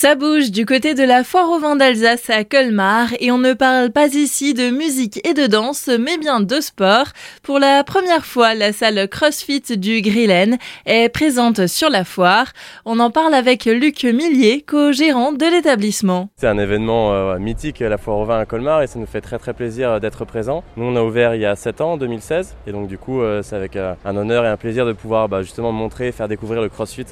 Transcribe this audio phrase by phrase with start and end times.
[0.00, 3.52] Ça bouge du côté de la foire au vin d'Alsace à Colmar et on ne
[3.52, 7.06] parle pas ici de musique et de danse mais bien de sport.
[7.42, 10.56] Pour la première fois, la salle CrossFit du Grillen
[10.86, 12.52] est présente sur la foire.
[12.84, 16.30] On en parle avec Luc Millier, co-gérant de l'établissement.
[16.36, 19.20] C'est un événement euh, mythique la foire au vin à Colmar et ça nous fait
[19.20, 20.62] très très plaisir d'être présent.
[20.76, 23.20] Nous on a ouvert il y a 7 ans, en 2016 et donc du coup
[23.20, 26.28] euh, c'est avec euh, un honneur et un plaisir de pouvoir bah, justement montrer, faire
[26.28, 27.06] découvrir le CrossFit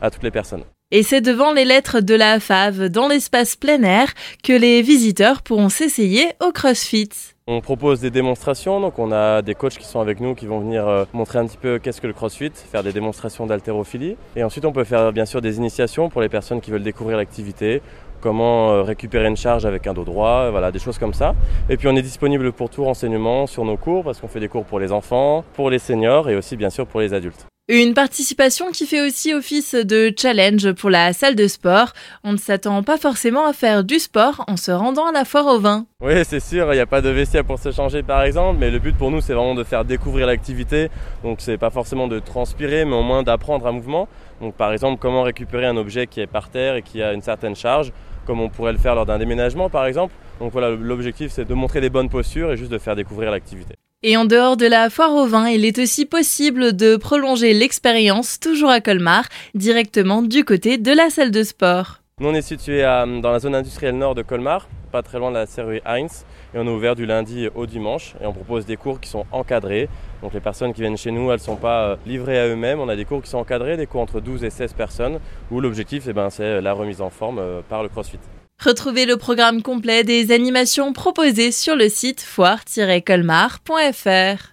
[0.00, 0.62] à toutes les personnes.
[0.94, 4.12] Et c'est devant les lettres de la FAV, dans l'espace plein air,
[4.44, 7.08] que les visiteurs pourront s'essayer au CrossFit.
[7.46, 10.60] On propose des démonstrations, donc on a des coachs qui sont avec nous qui vont
[10.60, 14.18] venir euh, montrer un petit peu qu'est-ce que le CrossFit, faire des démonstrations d'haltérophilie.
[14.36, 17.16] Et ensuite on peut faire bien sûr des initiations pour les personnes qui veulent découvrir
[17.16, 17.80] l'activité,
[18.20, 21.34] comment euh, récupérer une charge avec un dos droit, voilà, des choses comme ça.
[21.70, 24.48] Et puis on est disponible pour tout renseignement sur nos cours parce qu'on fait des
[24.48, 27.46] cours pour les enfants, pour les seniors et aussi bien sûr pour les adultes.
[27.74, 31.94] Une participation qui fait aussi office de challenge pour la salle de sport.
[32.22, 35.46] On ne s'attend pas forcément à faire du sport en se rendant à la foire
[35.46, 35.86] au vin.
[36.02, 38.70] Oui, c'est sûr, il n'y a pas de vestiaire pour se changer par exemple, mais
[38.70, 40.90] le but pour nous c'est vraiment de faire découvrir l'activité.
[41.22, 44.06] Donc c'est pas forcément de transpirer, mais au moins d'apprendre un mouvement.
[44.42, 47.22] Donc par exemple, comment récupérer un objet qui est par terre et qui a une
[47.22, 47.90] certaine charge,
[48.26, 50.12] comme on pourrait le faire lors d'un déménagement par exemple.
[50.40, 53.76] Donc voilà, l'objectif c'est de montrer des bonnes postures et juste de faire découvrir l'activité.
[54.04, 58.40] Et en dehors de la foire au vin, il est aussi possible de prolonger l'expérience,
[58.40, 62.00] toujours à Colmar, directement du côté de la salle de sport.
[62.18, 65.36] Nous, on est situé dans la zone industrielle nord de Colmar, pas très loin de
[65.36, 68.76] la série Heinz, et on est ouvert du lundi au dimanche, et on propose des
[68.76, 69.88] cours qui sont encadrés.
[70.20, 72.80] Donc les personnes qui viennent chez nous, elles ne sont pas euh, livrées à eux-mêmes.
[72.80, 75.20] On a des cours qui sont encadrés, des cours entre 12 et 16 personnes,
[75.52, 78.18] où l'objectif, eh ben, c'est la remise en forme euh, par le CrossFit.
[78.64, 84.50] Retrouvez le programme complet des animations proposées sur le site foire-colmar.fr.